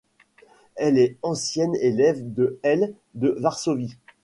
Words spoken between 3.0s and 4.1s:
de Varsovie.